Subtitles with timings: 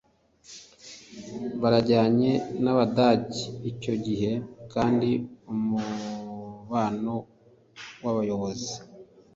[1.61, 2.31] barajyanye
[2.63, 4.31] n abadage icyo gihe
[4.73, 5.09] kandi
[5.51, 7.15] umubano
[8.03, 8.73] w abayobozi